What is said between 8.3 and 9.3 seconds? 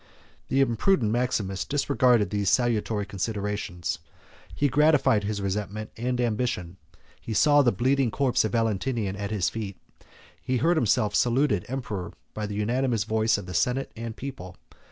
of Valentinian at